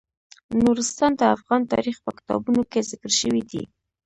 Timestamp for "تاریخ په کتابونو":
1.73-2.61